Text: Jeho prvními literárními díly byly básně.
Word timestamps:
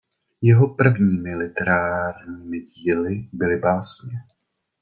Jeho 0.41 0.67
prvními 0.75 1.35
literárními 1.35 2.59
díly 2.59 3.29
byly 3.33 3.59
básně. 3.59 4.23